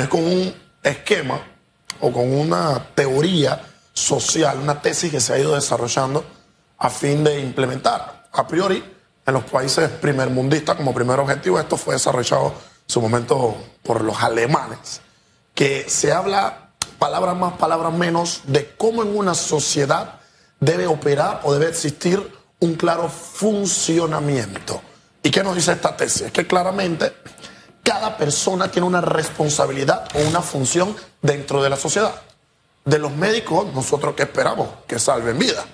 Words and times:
es 0.00 0.08
con 0.08 0.24
un 0.24 0.54
esquema 0.82 1.40
o 2.00 2.12
con 2.12 2.32
una 2.32 2.86
teoría 2.94 3.60
social, 3.92 4.58
una 4.58 4.80
tesis 4.80 5.10
que 5.10 5.20
se 5.20 5.34
ha 5.34 5.38
ido 5.38 5.54
desarrollando 5.54 6.24
a 6.78 6.90
fin 6.90 7.22
de 7.22 7.40
implementar. 7.40 8.28
A 8.32 8.46
priori, 8.46 8.82
en 9.26 9.34
los 9.34 9.44
países 9.44 9.88
primermundistas, 9.90 10.76
como 10.76 10.94
primer 10.94 11.20
objetivo, 11.20 11.58
esto 11.60 11.76
fue 11.76 11.94
desarrollado 11.94 12.48
en 12.48 12.54
su 12.86 13.00
momento 13.00 13.56
por 13.82 14.02
los 14.02 14.22
alemanes, 14.22 15.00
que 15.54 15.88
se 15.88 16.12
habla 16.12 16.70
palabras 16.98 17.36
más, 17.36 17.54
palabras 17.54 17.92
menos 17.92 18.42
de 18.46 18.74
cómo 18.76 19.02
en 19.02 19.16
una 19.16 19.34
sociedad 19.34 20.20
debe 20.58 20.86
operar 20.86 21.40
o 21.44 21.52
debe 21.52 21.68
existir 21.68 22.32
un 22.60 22.74
claro 22.74 23.08
funcionamiento. 23.08 24.80
¿Y 25.22 25.30
qué 25.30 25.42
nos 25.42 25.54
dice 25.54 25.72
esta 25.72 25.96
tesis? 25.96 26.22
Es 26.22 26.32
que 26.32 26.46
claramente 26.46 27.12
cada 27.82 28.16
persona 28.16 28.70
tiene 28.70 28.86
una 28.86 29.00
responsabilidad 29.00 30.08
o 30.14 30.28
una 30.28 30.42
función 30.42 30.94
dentro 31.22 31.62
de 31.62 31.70
la 31.70 31.76
sociedad. 31.76 32.14
De 32.84 32.98
los 32.98 33.12
médicos, 33.12 33.72
nosotros 33.74 34.14
que 34.14 34.22
esperamos 34.22 34.68
que 34.86 34.98
salven 34.98 35.38
vidas. 35.38 35.64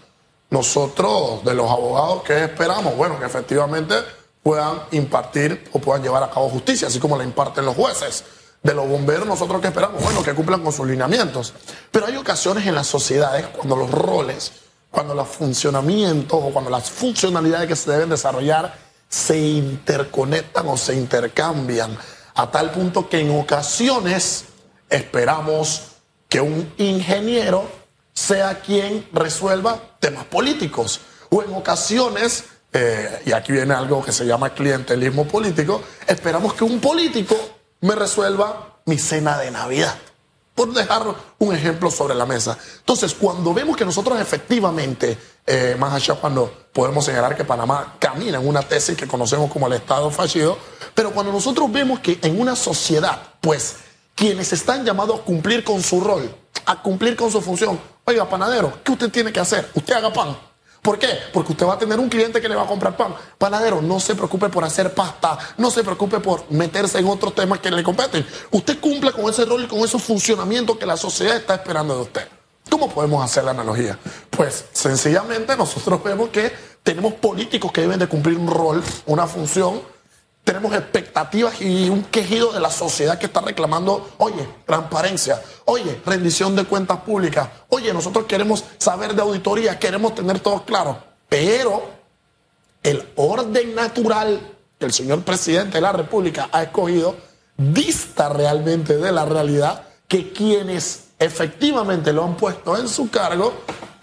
Nosotros, 0.51 1.45
de 1.45 1.55
los 1.55 1.71
abogados, 1.71 2.23
¿qué 2.25 2.45
esperamos? 2.45 2.97
Bueno, 2.97 3.19
que 3.19 3.27
efectivamente 3.27 3.95
puedan 4.43 4.83
impartir 4.93 5.69
o 5.73 5.81
puedan 5.81 6.03
llevar 6.03 6.23
a 6.23 6.31
cabo 6.31 6.49
justicia, 6.49 6.89
así 6.89 7.01
como 7.01 7.17
la 7.17 7.25
imparten 7.25 7.65
los 7.65 7.75
jueces. 7.75 8.25
De 8.63 8.75
los 8.75 8.89
bomberos, 8.89 9.27
nosotros 9.27 9.61
que 9.61 9.69
esperamos, 9.69 10.03
bueno, 10.03 10.23
que 10.23 10.35
cumplan 10.35 10.63
con 10.63 10.73
sus 10.73 10.87
lineamientos. 10.87 11.53
Pero 11.91 12.07
hay 12.07 12.17
ocasiones 12.17 12.67
en 12.67 12.75
las 12.75 12.87
sociedades 12.87 13.47
cuando 13.49 13.77
los 13.77 13.91
roles, 13.91 14.53
cuando 14.91 15.15
los 15.15 15.29
funcionamientos 15.29 16.41
o 16.43 16.51
cuando 16.51 16.71
las 16.71 16.91
funcionalidades 16.91 17.69
que 17.69 17.77
se 17.77 17.91
deben 17.91 18.09
desarrollar 18.09 18.86
se 19.09 19.39
interconectan 19.39 20.69
o 20.69 20.77
se 20.77 20.95
intercambian 20.95 21.97
a 22.35 22.51
tal 22.51 22.71
punto 22.71 23.09
que 23.09 23.21
en 23.21 23.39
ocasiones 23.39 24.45
esperamos 24.91 25.83
que 26.29 26.41
un 26.41 26.73
ingeniero 26.77 27.69
sea 28.13 28.61
quien 28.61 29.07
resuelva 29.13 29.79
temas 30.01 30.25
políticos. 30.25 31.01
O 31.31 31.43
en 31.43 31.55
ocasiones, 31.55 32.45
eh, 32.73 33.23
y 33.27 33.33
aquí 33.33 33.53
viene 33.53 33.75
algo 33.75 34.03
que 34.05 34.13
se 34.13 34.27
llama 34.27 34.51
clientelismo 34.51 35.27
político, 35.27 35.83
esperamos 36.07 36.55
que 36.55 36.65
un 36.65 36.81
político 36.81 37.37
me 37.81 37.95
resuelva 37.95 38.81
mi 38.87 38.99
cena 38.99 39.39
de 39.39 39.51
Navidad. 39.51 39.95
Por 40.57 40.73
dejar 40.73 41.15
un 41.39 41.55
ejemplo 41.55 41.89
sobre 41.91 42.17
la 42.17 42.27
mesa. 42.27 42.59
Entonces, 42.79 43.15
cuando 43.15 43.55
vemos 43.55 43.77
que 43.77 43.85
nosotros 43.85 44.19
efectivamente, 44.19 45.17
eh, 45.47 45.77
más 45.79 45.93
allá 45.93 46.15
cuando 46.15 46.67
podemos 46.73 47.05
señalar 47.05 47.37
que 47.37 47.45
Panamá 47.45 47.95
camina 48.01 48.39
en 48.39 48.49
una 48.49 48.63
tesis 48.63 48.97
que 48.97 49.07
conocemos 49.07 49.53
como 49.53 49.69
el 49.69 49.75
Estado 49.75 50.11
fallido, 50.11 50.59
pero 50.95 51.13
cuando 51.13 51.31
nosotros 51.31 51.71
vemos 51.71 52.01
que 52.01 52.19
en 52.23 52.41
una 52.41 52.57
sociedad, 52.57 53.21
pues, 53.41 53.77
quienes 54.17 54.53
están 54.53 54.85
llamados 54.85 55.21
a 55.21 55.23
cumplir 55.23 55.63
con 55.63 55.83
su 55.83 56.01
rol, 56.01 56.35
a 56.65 56.83
cumplir 56.83 57.15
con 57.15 57.31
su 57.31 57.41
función, 57.41 57.79
oiga, 58.05 58.29
panadero, 58.29 58.81
¿qué 58.83 58.93
usted 58.93 59.11
tiene 59.11 59.33
que 59.33 59.41
hacer? 59.41 59.71
Usted 59.75 59.95
haga 59.95 60.13
pan. 60.13 60.37
¿Por 60.87 61.01
qué? 61.01 61.09
Porque 61.33 61.51
usted 61.51 61.67
va 61.67 61.75
a 61.75 61.79
tener 61.79 61.99
un 61.99 62.09
cliente 62.09 62.41
que 62.41 62.49
le 62.49 62.55
va 62.55 62.63
a 62.63 62.67
comprar 62.69 62.97
pan. 62.97 63.13
Panadero, 63.39 63.83
no 63.83 63.99
se 63.99 64.15
preocupe 64.15 64.49
por 64.49 64.63
hacer 64.63 64.95
pasta, 64.95 65.37
no 65.59 65.69
se 65.69 65.83
preocupe 65.83 66.21
por 66.21 66.49
meterse 66.53 67.01
en 67.01 67.09
otros 67.09 67.35
temas 67.35 67.59
que 67.59 67.73
le 67.73 67.83
competen. 67.83 68.25
Usted 68.53 68.79
cumple 68.79 69.11
con 69.11 69.29
ese 69.29 69.45
rol 69.47 69.65
y 69.65 69.67
con 69.67 69.81
ese 69.81 69.99
funcionamiento 69.99 70.79
que 70.79 70.87
la 70.87 70.97
sociedad 70.97 71.39
está 71.39 71.57
esperando 71.57 71.97
de 71.97 72.03
usted. 72.03 72.29
¿Cómo 72.71 72.89
podemos 72.89 73.25
hacer 73.25 73.43
la 73.43 73.51
analogía? 73.51 73.99
Pues 74.31 74.67
sencillamente 74.71 75.57
nosotros 75.57 76.05
vemos 76.05 76.29
que 76.29 76.53
tenemos 76.85 77.15
políticos 77.15 77.73
que 77.73 77.81
deben 77.81 77.99
de 77.99 78.07
cumplir 78.07 78.39
un 78.39 78.47
rol, 78.47 78.81
una 79.07 79.27
función, 79.27 79.83
tenemos 80.47 80.73
expectativas 80.75 81.61
y 81.61 81.89
un 81.89 82.05
quejido 82.05 82.53
de 82.53 82.61
la 82.61 82.71
sociedad 82.71 83.19
que 83.19 83.27
está 83.27 83.41
reclamando, 83.41 84.13
oye, 84.19 84.49
transparencia, 84.65 85.43
oye, 85.65 86.01
rendición 86.07 86.55
de 86.55 86.63
cuentas 86.63 87.01
públicas, 87.01 87.49
oye, 87.69 87.93
nosotros 87.93 88.27
queremos 88.27 88.63
saber 88.79 89.15
de 89.15 89.23
auditoría, 89.23 89.77
queremos 89.77 90.15
tener 90.15 90.39
todo 90.39 90.63
claro, 90.65 90.99
pero 91.29 91.91
el 92.85 93.09
orden 93.17 93.75
natural 93.75 94.41
que 94.79 94.87
el 94.87 94.93
señor 94.93 95.23
presidente 95.23 95.79
de 95.79 95.81
la 95.81 95.91
República 95.91 96.49
ha 96.53 96.63
escogido 96.63 97.17
dista 97.57 98.29
realmente 98.29 98.99
de 98.99 99.11
la 99.11 99.25
realidad 99.25 99.83
que 100.07 100.31
quienes 100.31 101.09
efectivamente 101.19 102.13
lo 102.13 102.23
han 102.23 102.37
puesto 102.37 102.77
en 102.77 102.89
su 102.89 103.11
cargo 103.11 103.53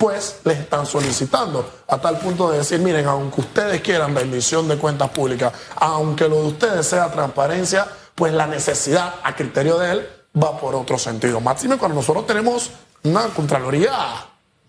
pues 0.04 0.42
les 0.44 0.60
están 0.60 0.86
solicitando, 0.86 1.66
a 1.88 1.98
tal 1.98 2.20
punto 2.20 2.52
de 2.52 2.58
decir, 2.58 2.78
miren, 2.82 3.08
aunque 3.08 3.40
ustedes 3.40 3.80
quieran 3.80 4.14
rendición 4.14 4.68
de 4.68 4.78
cuentas 4.78 5.10
públicas, 5.12 5.54
aunque 5.78 6.28
lo 6.28 6.42
de 6.42 6.48
ustedes 6.48 6.86
sea 6.86 7.10
transparencia, 7.10 7.88
pues 8.14 8.34
la 8.34 8.46
necesidad 8.46 9.16
a 9.24 9.34
criterio 9.34 9.80
de 9.80 9.92
él 9.94 10.10
va 10.36 10.60
por 10.60 10.76
otro 10.76 10.98
sentido. 10.98 11.40
Máxime 11.40 11.78
cuando 11.78 11.96
nosotros 11.96 12.28
tenemos 12.28 12.72
una 13.04 13.30
Contraloría 13.30 13.94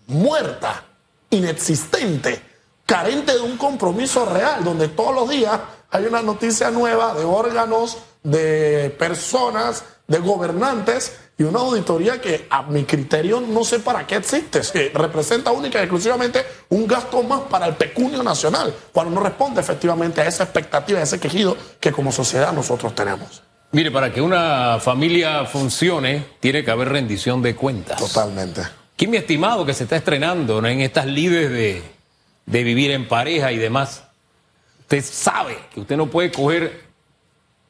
muerta, 0.07 0.85
inexistente, 1.31 2.41
carente 2.85 3.33
de 3.33 3.41
un 3.41 3.57
compromiso 3.57 4.25
real, 4.25 4.63
donde 4.63 4.87
todos 4.87 5.13
los 5.13 5.27
días 5.27 5.59
hay 5.91 6.05
una 6.05 6.21
noticia 6.21 6.71
nueva 6.71 7.13
de 7.13 7.25
órganos, 7.25 7.97
de 8.23 8.95
personas, 8.97 9.83
de 10.07 10.19
gobernantes 10.19 11.17
y 11.37 11.43
una 11.43 11.59
auditoría 11.59 12.21
que 12.21 12.47
a 12.49 12.63
mi 12.63 12.83
criterio 12.85 13.41
no 13.41 13.63
sé 13.63 13.79
para 13.79 14.07
qué 14.07 14.15
existe, 14.15 14.63
se 14.63 14.91
representa 14.93 15.51
única 15.51 15.79
y 15.79 15.83
exclusivamente 15.83 16.45
un 16.69 16.87
gasto 16.87 17.21
más 17.23 17.41
para 17.41 17.67
el 17.67 17.75
pecunio 17.75 18.23
nacional, 18.23 18.73
cuando 18.93 19.13
no 19.13 19.21
responde 19.21 19.61
efectivamente 19.61 20.21
a 20.21 20.27
esa 20.27 20.43
expectativa, 20.43 20.99
a 20.99 21.03
ese 21.03 21.19
quejido 21.19 21.57
que 21.79 21.91
como 21.91 22.11
sociedad 22.11 22.53
nosotros 22.53 22.95
tenemos. 22.95 23.43
Mire, 23.71 23.91
para 23.91 24.13
que 24.13 24.21
una 24.21 24.79
familia 24.79 25.43
funcione, 25.45 26.25
tiene 26.39 26.63
que 26.63 26.71
haber 26.71 26.89
rendición 26.89 27.41
de 27.41 27.55
cuentas. 27.55 27.99
Totalmente. 27.99 28.61
¿Quién 28.95 29.11
mi 29.11 29.17
estimado 29.17 29.65
que 29.65 29.73
se 29.73 29.83
está 29.83 29.97
estrenando 29.97 30.65
en 30.65 30.79
estas 30.79 31.05
lides 31.05 31.51
de, 31.51 31.83
de 32.45 32.63
vivir 32.63 32.91
en 32.91 33.09
pareja 33.09 33.51
y 33.51 33.57
demás? 33.57 34.03
Usted 34.79 35.03
sabe 35.03 35.57
que 35.73 35.81
usted 35.81 35.97
no 35.97 36.05
puede 36.07 36.31
coger 36.31 36.84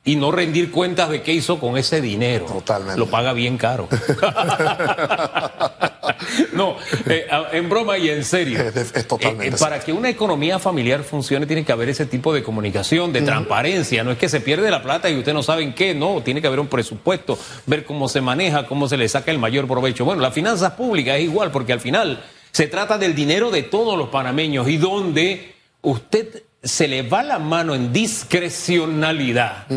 y 0.08 0.16
no 0.16 0.32
rendir 0.32 0.70
cuentas 0.70 1.10
de 1.10 1.24
qué 1.24 1.34
hizo 1.34 1.60
con 1.60 1.78
ese 1.78 2.00
dinero. 2.00 2.46
Totalmente. 2.46 3.00
Lo 3.00 3.08
paga 3.08 3.34
bien 3.34 3.58
caro. 3.58 3.90
no, 6.54 6.78
eh, 7.08 7.26
en 7.52 7.68
broma 7.68 7.98
y 7.98 8.10
en 8.10 8.24
serio. 8.24 8.62
Es, 8.62 8.96
es 8.96 9.08
totalmente. 9.08 9.48
Eh, 9.48 9.54
eh, 9.56 9.60
para 9.60 9.80
que 9.80 9.92
una 9.92 10.10
economía 10.10 10.60
familiar 10.60 11.04
funcione 11.04 11.48
tiene 11.48 11.66
que 11.66 11.72
haber 11.72 11.90
ese 11.90 12.06
tipo 12.06 12.36
de 12.36 12.44
comunicación, 12.44 13.12
de 13.12 13.24
transparencia. 13.24 14.04
No 14.04 14.12
es 14.12 14.20
que 14.20 14.30
se 14.30 14.42
pierde 14.42 14.70
la 14.70 14.84
plata 14.84 15.10
y 15.10 15.18
usted 15.18 15.34
no 15.34 15.42
sabe 15.42 15.64
en 15.64 15.74
qué, 15.74 15.96
no. 15.96 16.22
Tiene 16.22 16.40
que 16.40 16.48
haber 16.48 16.60
un 16.60 16.68
presupuesto, 16.68 17.40
ver 17.66 17.84
cómo 17.84 18.08
se 18.08 18.22
maneja, 18.22 18.68
cómo 18.68 18.88
se 18.88 18.98
le 18.98 19.10
saca 19.10 19.32
el 19.32 19.40
mayor 19.40 19.68
provecho. 19.68 20.06
Bueno, 20.06 20.22
las 20.22 20.36
finanzas 20.36 20.74
públicas 20.74 21.18
es 21.18 21.24
igual, 21.24 21.50
porque 21.50 21.74
al 21.74 21.80
final 21.80 22.24
se 22.52 22.68
trata 22.68 23.00
del 23.00 23.16
dinero 23.16 23.50
de 23.50 23.64
todos 23.64 23.98
los 23.98 24.10
panameños 24.10 24.70
y 24.70 24.78
donde 24.78 25.56
usted 25.82 26.44
se 26.66 26.88
le 26.88 27.04
va 27.04 27.24
la 27.24 27.40
mano 27.40 27.76
en 27.76 27.94
discrecionalidad, 27.94 29.68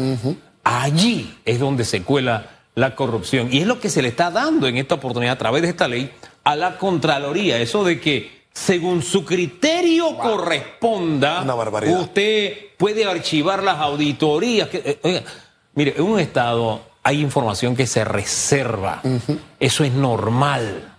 allí 0.64 1.38
es 1.44 1.60
donde 1.60 1.84
se 1.84 2.02
cuela 2.02 2.46
la 2.74 2.94
corrupción. 2.94 3.48
Y 3.52 3.58
es 3.60 3.66
lo 3.66 3.78
que 3.78 3.90
se 3.90 4.00
le 4.00 4.08
está 4.08 4.30
dando 4.30 4.66
en 4.66 4.78
esta 4.78 4.94
oportunidad 4.94 5.34
a 5.34 5.38
través 5.38 5.62
de 5.62 5.68
esta 5.68 5.86
ley 5.86 6.10
a 6.44 6.56
la 6.56 6.78
Contraloría. 6.78 7.58
Eso 7.58 7.84
de 7.84 8.00
que 8.00 8.46
según 8.52 9.02
su 9.02 9.24
criterio 9.24 10.16
corresponda, 10.16 11.44
usted 12.00 12.56
puede 12.78 13.04
archivar 13.04 13.62
las 13.62 13.78
auditorías. 13.78 14.68
Que, 14.68 14.78
eh, 14.84 14.98
oiga, 15.02 15.22
mire, 15.74 15.94
en 15.96 16.02
un 16.02 16.18
Estado 16.18 16.80
hay 17.02 17.20
información 17.20 17.76
que 17.76 17.86
se 17.86 18.02
reserva. 18.04 19.02
Eso 19.60 19.84
es 19.84 19.92
normal. 19.92 20.94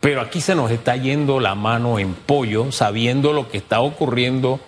Pero 0.00 0.20
aquí 0.20 0.40
se 0.40 0.54
nos 0.54 0.70
está 0.70 0.96
yendo 0.96 1.38
la 1.38 1.54
mano 1.54 1.98
en 1.98 2.14
pollo, 2.14 2.72
sabiendo 2.72 3.32
lo 3.32 3.48
que 3.48 3.58
está 3.58 3.82
ocurriendo 3.82 4.58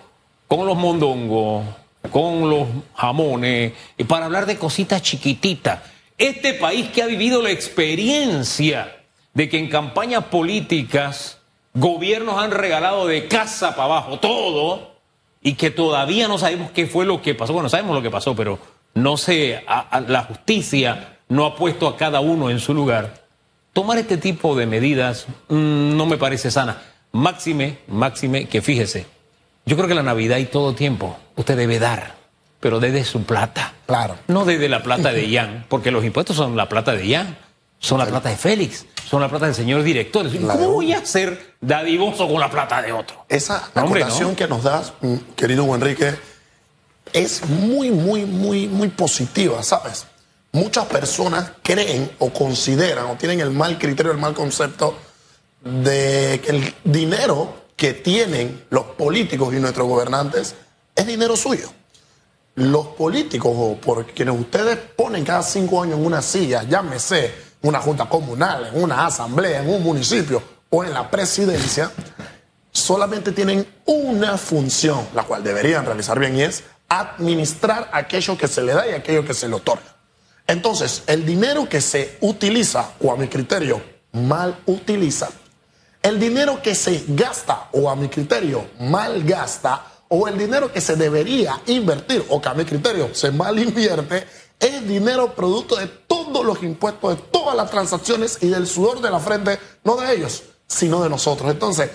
con 0.47 0.65
los 0.65 0.77
mondongos, 0.77 1.65
con 2.11 2.49
los 2.49 2.67
jamones, 2.95 3.73
y 3.97 4.03
para 4.03 4.25
hablar 4.25 4.45
de 4.45 4.57
cositas 4.57 5.01
chiquititas. 5.01 5.81
Este 6.17 6.53
país 6.53 6.89
que 6.89 7.01
ha 7.01 7.07
vivido 7.07 7.41
la 7.41 7.51
experiencia 7.51 8.95
de 9.33 9.49
que 9.49 9.57
en 9.57 9.67
campañas 9.67 10.25
políticas 10.25 11.39
gobiernos 11.73 12.41
han 12.41 12.51
regalado 12.51 13.05
de 13.05 13.27
casa 13.27 13.75
para 13.75 13.85
abajo 13.85 14.19
todo 14.19 14.95
y 15.41 15.53
que 15.53 15.69
todavía 15.69 16.27
no 16.27 16.37
sabemos 16.37 16.71
qué 16.71 16.87
fue 16.87 17.05
lo 17.05 17.21
que 17.21 17.35
pasó. 17.35 17.53
Bueno, 17.53 17.69
sabemos 17.69 17.95
lo 17.95 18.01
que 18.01 18.09
pasó, 18.09 18.35
pero 18.35 18.57
no 18.93 19.17
sé, 19.17 19.63
la 20.07 20.23
justicia 20.23 21.19
no 21.27 21.45
ha 21.45 21.55
puesto 21.55 21.87
a 21.87 21.97
cada 21.97 22.21
uno 22.21 22.49
en 22.49 22.59
su 22.59 22.73
lugar. 22.73 23.25
Tomar 23.73 23.97
este 23.97 24.17
tipo 24.17 24.55
de 24.55 24.65
medidas 24.65 25.27
mm, 25.49 25.97
no 25.97 26.05
me 26.05 26.17
parece 26.17 26.49
sana. 26.49 26.81
Máxime, 27.11 27.79
máxime, 27.87 28.45
que 28.47 28.61
fíjese, 28.61 29.05
yo 29.65 29.75
creo 29.75 29.87
que 29.87 29.95
la 29.95 30.03
Navidad 30.03 30.37
y 30.37 30.45
todo 30.45 30.75
tiempo 30.75 31.17
usted 31.35 31.57
debe 31.57 31.79
dar, 31.79 32.15
pero 32.59 32.79
desde 32.79 33.03
su 33.03 33.23
plata. 33.23 33.73
Claro. 33.85 34.17
No 34.27 34.45
desde 34.45 34.69
la 34.69 34.83
plata 34.83 35.11
de 35.11 35.29
Ian, 35.29 35.65
porque 35.69 35.91
los 35.91 36.03
impuestos 36.03 36.35
son 36.35 36.55
la 36.55 36.69
plata 36.69 36.93
de 36.93 37.07
Ian, 37.07 37.37
son 37.79 37.99
la 37.99 38.05
plata 38.05 38.29
de 38.29 38.37
Félix, 38.37 38.85
son 39.09 39.21
la 39.21 39.29
plata 39.29 39.45
del 39.45 39.55
señor 39.55 39.83
director. 39.83 40.27
¿Cómo 40.31 40.71
voy 40.71 40.93
a 40.93 41.05
ser 41.05 41.55
dadivoso 41.61 42.27
con 42.27 42.39
la 42.39 42.49
plata 42.49 42.81
de 42.81 42.91
otro? 42.91 43.25
Esa 43.29 43.69
acotación 43.73 44.35
que 44.35 44.47
nos 44.47 44.63
das, 44.63 44.93
mm, 45.01 45.15
querido 45.35 45.73
Enrique, 45.75 46.15
es 47.13 47.47
muy, 47.47 47.91
muy, 47.91 48.25
muy, 48.25 48.67
muy 48.67 48.89
positiva, 48.89 49.61
¿sabes? 49.63 50.07
muchas 50.55 50.85
personas 50.85 51.51
creen 51.61 52.09
o 52.17 52.31
consideran 52.31 53.07
o 53.07 53.15
tienen 53.15 53.41
el 53.41 53.51
mal 53.51 53.77
criterio, 53.77 54.13
el 54.13 54.17
mal 54.17 54.33
concepto 54.33 54.97
de 55.61 56.41
que 56.43 56.51
el 56.51 56.73
dinero 56.85 57.64
que 57.75 57.93
tienen 57.93 58.65
los 58.69 58.83
políticos 58.83 59.53
y 59.53 59.59
nuestros 59.59 59.87
gobernantes 59.87 60.55
es 60.95 61.05
dinero 61.05 61.35
suyo. 61.35 61.69
Los 62.55 62.87
políticos 62.87 63.51
o 63.53 63.75
por 63.75 64.05
quienes 64.05 64.39
ustedes 64.39 64.77
ponen 64.95 65.25
cada 65.25 65.43
cinco 65.43 65.83
años 65.83 65.99
en 65.99 66.05
una 66.05 66.21
silla, 66.21 66.63
llámese 66.63 67.33
una 67.61 67.81
junta 67.81 68.07
comunal, 68.07 68.67
en 68.67 68.81
una 68.81 69.05
asamblea, 69.05 69.61
en 69.61 69.69
un 69.69 69.83
municipio 69.83 70.41
o 70.69 70.83
en 70.83 70.93
la 70.93 71.09
presidencia, 71.09 71.91
solamente 72.71 73.31
tienen 73.31 73.67
una 73.85 74.37
función, 74.37 75.07
la 75.13 75.23
cual 75.23 75.43
deberían 75.43 75.85
realizar 75.85 76.19
bien, 76.19 76.37
y 76.37 76.43
es 76.43 76.63
administrar 76.87 77.89
aquello 77.91 78.37
que 78.37 78.47
se 78.47 78.61
le 78.61 78.73
da 78.73 78.87
y 78.87 78.91
aquello 78.91 79.25
que 79.25 79.33
se 79.33 79.47
le 79.47 79.55
otorga. 79.55 79.95
Entonces, 80.47 81.03
el 81.07 81.25
dinero 81.25 81.67
que 81.67 81.81
se 81.81 82.17
utiliza, 82.21 82.91
o 83.01 83.11
a 83.11 83.17
mi 83.17 83.27
criterio, 83.27 83.81
mal 84.11 84.59
utiliza, 84.65 85.29
el 86.05 86.19
dinero 86.19 86.61
que 86.61 86.75
se 86.75 87.03
gasta, 87.07 87.69
o 87.71 87.89
a 87.89 87.95
mi 87.95 88.09
criterio, 88.09 88.67
mal 88.79 89.23
gasta, 89.23 89.87
o 90.07 90.27
el 90.27 90.37
dinero 90.37 90.71
que 90.71 90.79
se 90.79 90.95
debería 90.95 91.59
invertir, 91.65 92.23
o 92.29 92.39
que 92.39 92.47
a 92.47 92.53
mi 92.53 92.63
criterio 92.63 93.09
se 93.15 93.31
mal 93.31 93.57
invierte, 93.57 94.23
es 94.59 94.87
dinero 94.87 95.33
producto 95.33 95.77
de 95.77 95.87
todos 95.87 96.45
los 96.45 96.61
impuestos, 96.61 97.17
de 97.17 97.23
todas 97.31 97.55
las 97.55 97.71
transacciones 97.71 98.37
y 98.41 98.49
del 98.49 98.67
sudor 98.67 99.01
de 99.01 99.09
la 99.09 99.19
frente, 99.19 99.57
no 99.83 99.95
de 99.95 100.13
ellos, 100.13 100.43
sino 100.67 101.01
de 101.01 101.09
nosotros. 101.09 101.49
Entonces, 101.49 101.89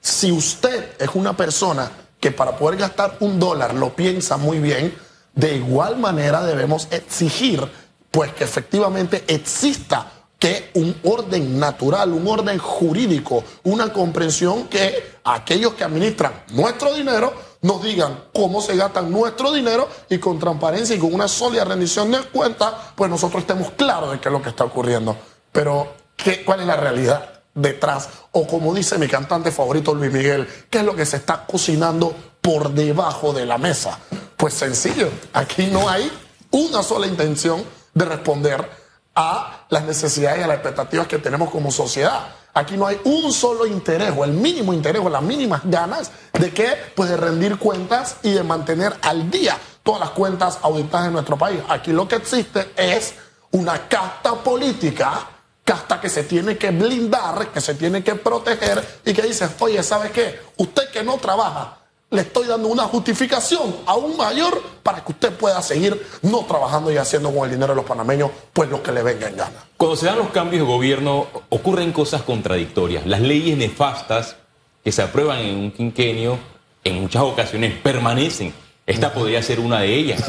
si 0.00 0.32
usted 0.32 0.94
es 0.98 1.10
una 1.12 1.36
persona 1.36 1.92
que 2.18 2.30
para 2.30 2.56
poder 2.56 2.78
gastar 2.78 3.18
un 3.20 3.38
dólar 3.38 3.74
lo 3.74 3.94
piensa 3.94 4.38
muy 4.38 4.60
bien, 4.60 4.96
de 5.34 5.56
igual 5.56 5.98
manera 5.98 6.42
debemos 6.42 6.88
exigir 6.90 7.70
pues 8.10 8.32
que 8.32 8.44
efectivamente 8.44 9.24
exista 9.26 10.10
que 10.42 10.72
un 10.74 10.92
orden 11.04 11.60
natural, 11.60 12.12
un 12.12 12.26
orden 12.26 12.58
jurídico, 12.58 13.44
una 13.62 13.92
comprensión 13.92 14.64
que 14.64 15.20
aquellos 15.22 15.74
que 15.74 15.84
administran 15.84 16.32
nuestro 16.48 16.92
dinero 16.94 17.32
nos 17.60 17.80
digan 17.80 18.24
cómo 18.34 18.60
se 18.60 18.74
gastan 18.74 19.08
nuestro 19.08 19.52
dinero 19.52 19.88
y 20.10 20.18
con 20.18 20.40
transparencia 20.40 20.96
y 20.96 20.98
con 20.98 21.14
una 21.14 21.28
sólida 21.28 21.64
rendición 21.64 22.10
de 22.10 22.18
cuentas, 22.22 22.74
pues 22.96 23.08
nosotros 23.08 23.42
estemos 23.42 23.70
claros 23.76 24.10
de 24.10 24.18
qué 24.18 24.30
es 24.30 24.32
lo 24.32 24.42
que 24.42 24.48
está 24.48 24.64
ocurriendo. 24.64 25.16
Pero, 25.52 25.92
¿qué, 26.16 26.44
¿cuál 26.44 26.58
es 26.58 26.66
la 26.66 26.74
realidad 26.74 27.44
detrás? 27.54 28.08
O 28.32 28.44
como 28.44 28.74
dice 28.74 28.98
mi 28.98 29.06
cantante 29.06 29.52
favorito 29.52 29.94
Luis 29.94 30.12
Miguel, 30.12 30.48
¿qué 30.68 30.78
es 30.78 30.84
lo 30.84 30.96
que 30.96 31.06
se 31.06 31.18
está 31.18 31.46
cocinando 31.46 32.16
por 32.40 32.72
debajo 32.72 33.32
de 33.32 33.46
la 33.46 33.58
mesa? 33.58 33.96
Pues 34.36 34.54
sencillo, 34.54 35.08
aquí 35.34 35.68
no 35.68 35.88
hay 35.88 36.10
una 36.50 36.82
sola 36.82 37.06
intención 37.06 37.62
de 37.94 38.04
responder 38.06 38.81
a 39.14 39.66
las 39.68 39.84
necesidades 39.84 40.40
y 40.40 40.42
a 40.42 40.46
las 40.46 40.56
expectativas 40.56 41.06
que 41.06 41.18
tenemos 41.18 41.50
como 41.50 41.70
sociedad. 41.70 42.28
Aquí 42.54 42.76
no 42.76 42.86
hay 42.86 43.00
un 43.04 43.32
solo 43.32 43.66
interés 43.66 44.12
o 44.16 44.24
el 44.24 44.32
mínimo 44.32 44.72
interés 44.72 45.02
o 45.02 45.08
las 45.08 45.22
mínimas 45.22 45.62
ganas 45.64 46.10
de 46.32 46.52
que 46.52 46.68
pues 46.94 47.08
de 47.08 47.16
rendir 47.16 47.58
cuentas 47.58 48.16
y 48.22 48.32
de 48.32 48.42
mantener 48.42 48.94
al 49.02 49.30
día 49.30 49.56
todas 49.82 50.00
las 50.00 50.10
cuentas 50.10 50.58
auditadas 50.62 51.06
en 51.08 51.14
nuestro 51.14 51.36
país. 51.36 51.60
Aquí 51.68 51.92
lo 51.92 52.06
que 52.06 52.16
existe 52.16 52.72
es 52.76 53.14
una 53.52 53.88
casta 53.88 54.34
política, 54.34 55.28
casta 55.64 56.00
que 56.00 56.08
se 56.08 56.24
tiene 56.24 56.58
que 56.58 56.70
blindar, 56.70 57.48
que 57.48 57.60
se 57.60 57.74
tiene 57.74 58.02
que 58.02 58.16
proteger 58.16 59.00
y 59.04 59.12
que 59.12 59.22
dice, 59.22 59.48
oye, 59.60 59.82
¿sabe 59.82 60.10
qué? 60.10 60.40
Usted 60.56 60.90
que 60.90 61.02
no 61.02 61.16
trabaja, 61.18 61.78
le 62.12 62.20
estoy 62.20 62.46
dando 62.46 62.68
una 62.68 62.84
justificación 62.84 63.74
aún 63.86 64.16
mayor 64.16 64.62
para 64.82 65.02
que 65.02 65.12
usted 65.12 65.32
pueda 65.32 65.60
seguir 65.62 66.00
no 66.20 66.44
trabajando 66.44 66.92
y 66.92 66.98
haciendo 66.98 67.34
con 67.34 67.44
el 67.44 67.50
dinero 67.50 67.72
de 67.72 67.76
los 67.76 67.86
panameños 67.86 68.30
pues 68.52 68.68
lo 68.68 68.82
que 68.82 68.92
le 68.92 69.02
venga 69.02 69.28
en 69.28 69.36
gana. 69.36 69.64
Cuando 69.78 69.96
se 69.96 70.06
dan 70.06 70.18
los 70.18 70.28
cambios 70.28 70.66
de 70.66 70.72
gobierno 70.72 71.26
ocurren 71.48 71.90
cosas 71.92 72.22
contradictorias. 72.22 73.06
Las 73.06 73.22
leyes 73.22 73.56
nefastas 73.56 74.36
que 74.84 74.92
se 74.92 75.00
aprueban 75.02 75.38
en 75.38 75.56
un 75.56 75.70
quinquenio 75.72 76.38
en 76.84 77.00
muchas 77.00 77.22
ocasiones 77.22 77.72
permanecen. 77.82 78.52
Esta 78.84 79.14
podría 79.14 79.40
ser 79.42 79.60
una 79.60 79.80
de 79.80 79.94
ellas, 79.94 80.28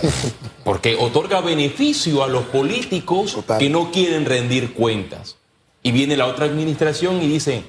porque 0.63 0.95
otorga 0.95 1.41
beneficio 1.41 2.23
a 2.23 2.27
los 2.27 2.43
políticos 2.43 3.35
que 3.57 3.67
no 3.67 3.91
quieren 3.91 4.25
rendir 4.25 4.73
cuentas. 4.73 5.37
Y 5.81 5.91
viene 5.91 6.15
la 6.15 6.27
otra 6.27 6.45
administración 6.45 7.21
y 7.21 7.27
dice, 7.27 7.63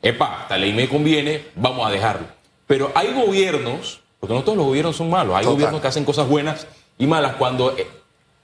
epa, 0.00 0.42
esta 0.42 0.56
ley 0.56 0.72
me 0.72 0.88
conviene, 0.88 1.46
vamos 1.56 1.84
a 1.86 1.90
dejarlo. 1.90 2.39
Pero 2.70 2.92
hay 2.94 3.12
gobiernos, 3.12 3.98
porque 4.20 4.32
no 4.32 4.44
todos 4.44 4.56
los 4.56 4.66
gobiernos 4.66 4.94
son 4.94 5.10
malos, 5.10 5.34
hay 5.34 5.44
gobiernos 5.44 5.80
que 5.80 5.88
hacen 5.88 6.04
cosas 6.04 6.28
buenas 6.28 6.68
y 6.98 7.08
malas 7.08 7.34
cuando 7.34 7.76
eh, 7.76 7.84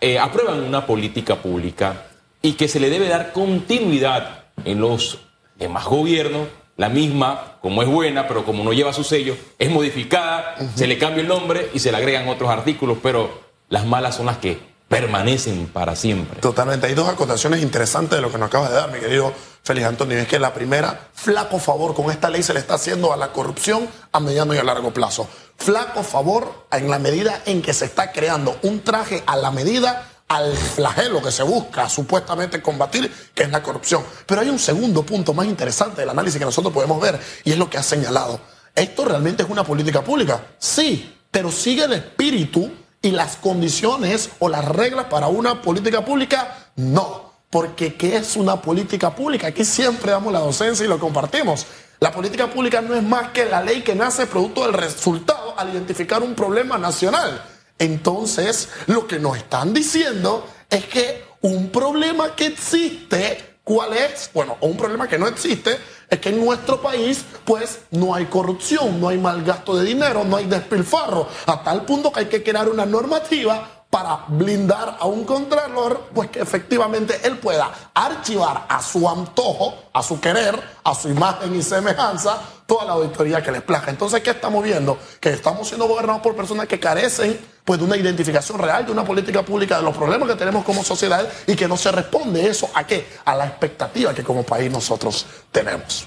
eh, 0.01 0.19
aprueban 0.19 0.65
una 0.65 0.85
política 0.85 1.37
pública 1.37 2.07
y 2.43 2.55
que 2.55 2.67
se 2.67 2.81
le 2.81 2.91
debe 2.91 3.07
dar 3.07 3.33
continuidad 3.33 4.47
en 4.65 4.81
los 4.81 5.21
demás 5.55 5.85
gobiernos, 5.85 6.49
la 6.77 6.89
misma, 6.89 7.59
como 7.63 7.83
es 7.83 7.89
buena, 7.89 8.27
pero 8.27 8.45
como 8.45 8.65
no 8.65 8.73
lleva 8.73 8.93
su 8.93 9.05
sello, 9.05 9.37
es 9.61 9.71
modificada, 9.71 10.57
se 10.75 10.89
le 10.89 10.99
cambia 10.99 11.21
el 11.23 11.29
nombre 11.29 11.71
y 11.73 11.79
se 11.79 11.93
le 11.93 11.99
agregan 11.99 12.27
otros 12.27 12.51
artículos, 12.51 12.99
pero 13.01 13.31
las 13.69 13.87
malas 13.87 14.17
son 14.17 14.27
las 14.27 14.39
que 14.39 14.59
permanecen 14.89 15.67
para 15.67 15.95
siempre. 15.95 16.41
Totalmente. 16.41 16.89
Hay 16.89 16.95
dos 16.95 17.09
acotaciones 17.09 17.63
interesantes 17.63 18.19
de 18.19 18.23
lo 18.23 18.33
que 18.33 18.39
nos 18.39 18.49
acabas 18.49 18.71
de 18.71 18.75
dar, 18.75 18.91
mi 18.91 18.99
querido 18.99 19.33
Félix 19.67 19.89
Antonio. 19.89 20.17
Es 20.17 20.29
que 20.29 20.39
la 20.39 20.55
primera, 20.55 21.09
flaco 21.13 21.59
favor 21.59 21.93
con 21.93 22.09
esta 22.13 22.31
ley 22.31 22.41
se 22.45 22.55
le 22.55 22.61
está 22.61 22.75
haciendo 22.75 23.13
a 23.13 23.17
la 23.17 23.33
corrupción 23.33 23.89
a 24.13 24.21
mediano 24.21 24.55
y 24.55 24.59
a 24.59 24.63
largo 24.63 24.95
plazo. 24.95 25.29
Flaco 25.57 26.05
favor 26.05 26.69
en 26.71 26.89
la 26.89 27.01
medida 27.01 27.43
en 27.47 27.63
que 27.63 27.75
se 27.75 27.87
está 27.87 28.13
creando 28.13 28.57
un 28.63 28.83
traje 28.83 29.25
a 29.27 29.37
la 29.37 29.51
medida 29.51 30.09
al 30.29 30.57
flagelo 30.57 31.21
que 31.21 31.33
se 31.33 31.43
busca 31.43 31.89
supuestamente 31.89 32.63
combatir, 32.63 33.13
que 33.35 33.43
es 33.43 33.51
la 33.51 33.61
corrupción. 33.61 34.05
Pero 34.25 34.41
hay 34.41 34.51
un 34.51 34.61
segundo 34.61 35.03
punto 35.03 35.35
más 35.35 35.47
interesante 35.47 36.03
del 36.03 36.11
análisis 36.11 36.39
que 36.39 36.45
nosotros 36.45 36.73
podemos 36.73 37.01
ver 37.01 37.19
y 37.43 37.51
es 37.51 37.59
lo 37.59 37.69
que 37.69 37.79
ha 37.79 37.83
señalado. 37.83 38.39
¿Esto 38.73 39.05
realmente 39.05 39.43
es 39.43 39.51
una 39.51 39.65
política 39.65 40.05
pública? 40.05 40.47
Sí, 40.59 41.13
pero 41.29 41.51
sigue 41.51 41.85
el 41.85 41.95
espíritu 41.95 42.71
y 43.03 43.11
las 43.11 43.35
condiciones 43.35 44.31
o 44.39 44.49
las 44.49 44.65
reglas 44.65 45.07
para 45.07 45.27
una 45.27 45.61
política 45.61 46.05
pública, 46.05 46.71
no. 46.77 47.26
Porque 47.57 47.95
¿qué 47.95 48.17
es 48.17 48.37
una 48.37 48.61
política 48.61 49.15
pública? 49.15 49.47
Aquí 49.47 49.65
siempre 49.65 50.11
damos 50.11 50.31
la 50.31 50.41
docencia 50.41 50.85
y 50.85 50.89
lo 50.91 50.99
compartimos. 50.99 51.65
La 52.01 52.13
política 52.13 52.51
pública 52.51 52.83
no 52.83 52.95
es 52.95 53.03
más 53.03 53.31
que 53.31 53.47
la 53.47 53.63
ley 53.63 53.81
que 53.81 53.95
nace 53.95 54.27
producto 54.27 54.65
del 54.65 54.75
resultado 54.75 55.59
al 55.59 55.71
identificar 55.71 56.23
un 56.23 56.35
problema 56.35 56.77
nacional. 56.77 57.43
Entonces, 57.79 58.69
lo 58.89 59.07
que 59.07 59.19
nos 59.19 59.39
están 59.39 59.73
diciendo 59.73 60.47
es 60.69 60.85
que 60.85 61.25
un 61.41 61.71
problema 61.71 62.37
que 62.37 62.49
existe, 62.49 63.61
¿cuál 63.65 63.95
es? 63.95 64.29
Bueno, 64.35 64.59
un 64.61 64.77
problema 64.77 65.09
que 65.09 65.19
no 65.19 65.27
existe 65.27 65.79
es 66.11 66.19
que 66.21 66.29
en 66.29 66.45
nuestro 66.45 66.83
país 66.83 67.25
pues 67.47 67.79
no 67.91 68.15
hay 68.15 68.27
corrupción, 68.27 69.01
no 69.01 69.09
hay 69.09 69.17
mal 69.17 69.43
gasto 69.43 69.79
de 69.79 69.87
dinero, 69.87 70.25
no 70.25 70.37
hay 70.37 70.45
despilfarro, 70.45 71.27
a 71.47 71.65
tal 71.65 71.87
punto 71.87 72.13
que 72.13 72.21
hay 72.21 72.27
que 72.27 72.43
crear 72.43 72.69
una 72.69 72.85
normativa 72.85 73.76
para 73.97 74.27
blindar 74.29 74.99
a 75.01 75.07
un 75.07 75.25
contralor, 75.25 76.11
pues 76.13 76.29
que 76.29 76.41
efectivamente 76.41 77.19
él 77.25 77.39
pueda 77.39 77.73
archivar 77.95 78.67
a 78.69 78.83
su 78.83 79.09
antojo, 79.09 79.75
a 79.91 80.03
su 80.03 80.21
querer, 80.21 80.63
a 80.85 80.95
su 80.95 81.09
imagen 81.09 81.57
y 81.57 81.63
semejanza, 81.63 82.39
toda 82.67 82.85
la 82.85 82.93
auditoría 82.93 83.43
que 83.43 83.51
les 83.51 83.63
plazca. 83.63 83.91
Entonces, 83.91 84.21
¿qué 84.21 84.33
estamos 84.33 84.63
viendo? 84.63 84.99
Que 85.19 85.31
estamos 85.31 85.69
siendo 85.69 85.89
gobernados 85.89 86.21
por 86.21 86.37
personas 86.37 86.67
que 86.67 86.79
carecen 86.79 87.41
pues, 87.65 87.79
de 87.79 87.87
una 87.87 87.97
identificación 87.97 88.59
real, 88.59 88.85
de 88.85 88.93
una 88.93 89.03
política 89.03 89.43
pública, 89.43 89.79
de 89.79 89.85
los 89.85 89.97
problemas 89.97 90.29
que 90.29 90.35
tenemos 90.35 90.63
como 90.63 90.85
sociedad 90.85 91.27
y 91.47 91.57
que 91.57 91.67
no 91.67 91.79
se 91.79 91.91
responde 91.91 92.47
eso 92.47 92.69
a 92.75 92.87
qué? 92.87 93.07
A 93.25 93.35
la 93.35 93.47
expectativa 93.47 94.13
que 94.13 94.23
como 94.23 94.43
país 94.43 94.71
nosotros 94.71 95.25
tenemos. 95.51 96.07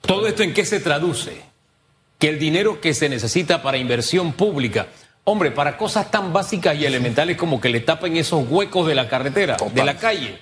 ¿Todo 0.00 0.26
esto 0.26 0.42
en 0.42 0.52
qué 0.52 0.64
se 0.64 0.80
traduce? 0.80 1.40
Que 2.18 2.30
el 2.30 2.40
dinero 2.40 2.80
que 2.80 2.94
se 2.94 3.08
necesita 3.08 3.62
para 3.62 3.78
inversión 3.78 4.32
pública 4.32 4.88
Hombre, 5.30 5.50
para 5.50 5.76
cosas 5.76 6.10
tan 6.10 6.32
básicas 6.32 6.74
y 6.78 6.86
elementales 6.86 7.36
como 7.36 7.60
que 7.60 7.68
le 7.68 7.80
tapen 7.80 8.16
esos 8.16 8.48
huecos 8.48 8.86
de 8.86 8.94
la 8.94 9.10
carretera, 9.10 9.58
de 9.74 9.84
la 9.84 9.98
calle, 9.98 10.38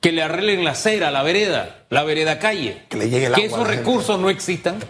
que 0.00 0.10
le 0.10 0.20
arreglen 0.20 0.64
la 0.64 0.72
acera, 0.72 1.12
la 1.12 1.22
vereda, 1.22 1.84
la 1.90 2.02
vereda 2.02 2.40
calle, 2.40 2.82
que, 2.88 2.96
le 2.96 3.08
llegue 3.08 3.26
el 3.26 3.34
que 3.34 3.44
esos 3.44 3.64
recursos 3.64 4.18
no 4.18 4.28
existan. 4.28 4.80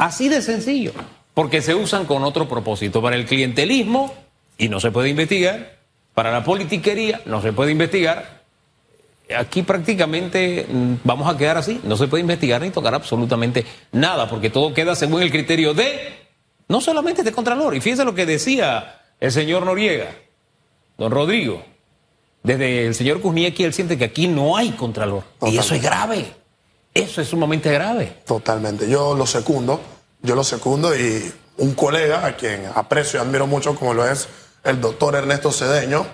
Así 0.00 0.28
de 0.28 0.42
sencillo, 0.42 0.90
porque 1.32 1.62
se 1.62 1.76
usan 1.76 2.06
con 2.06 2.24
otro 2.24 2.48
propósito, 2.48 3.00
para 3.00 3.14
el 3.14 3.24
clientelismo 3.24 4.12
y 4.58 4.68
no 4.68 4.80
se 4.80 4.90
puede 4.90 5.10
investigar, 5.10 5.76
para 6.12 6.32
la 6.32 6.42
politiquería 6.42 7.20
no 7.24 7.40
se 7.40 7.52
puede 7.52 7.70
investigar. 7.70 8.42
Aquí 9.38 9.62
prácticamente 9.62 10.66
mm, 10.68 10.94
vamos 11.04 11.32
a 11.32 11.38
quedar 11.38 11.56
así, 11.56 11.80
no 11.84 11.96
se 11.96 12.08
puede 12.08 12.22
investigar 12.22 12.60
ni 12.60 12.70
tocar 12.70 12.96
absolutamente 12.96 13.64
nada, 13.92 14.28
porque 14.28 14.50
todo 14.50 14.74
queda 14.74 14.96
según 14.96 15.22
el 15.22 15.30
criterio 15.30 15.72
de 15.72 16.21
no 16.72 16.80
solamente 16.80 17.22
de 17.22 17.32
Contralor. 17.32 17.76
Y 17.76 17.82
fíjense 17.82 18.02
lo 18.02 18.14
que 18.14 18.24
decía 18.24 19.02
el 19.20 19.30
señor 19.30 19.66
Noriega, 19.66 20.16
don 20.96 21.12
Rodrigo. 21.12 21.62
Desde 22.42 22.86
el 22.86 22.94
señor 22.94 23.20
Kuzniecki, 23.20 23.62
él 23.62 23.74
siente 23.74 23.98
que 23.98 24.06
aquí 24.06 24.26
no 24.26 24.56
hay 24.56 24.70
Contralor. 24.70 25.22
Y 25.42 25.58
eso 25.58 25.74
es 25.74 25.82
grave. 25.82 26.32
Eso 26.94 27.20
es 27.20 27.28
sumamente 27.28 27.70
grave. 27.70 28.20
Totalmente. 28.26 28.88
Yo 28.88 29.14
lo 29.14 29.26
secundo. 29.26 29.80
Yo 30.22 30.34
lo 30.34 30.42
secundo 30.42 30.96
y 30.96 31.30
un 31.58 31.74
colega 31.74 32.24
a 32.24 32.36
quien 32.36 32.64
aprecio 32.74 33.20
y 33.20 33.22
admiro 33.22 33.46
mucho, 33.46 33.74
como 33.74 33.92
lo 33.92 34.08
es 34.08 34.28
el 34.64 34.80
doctor 34.80 35.14
Ernesto 35.14 35.52
Cedeño, 35.52 36.06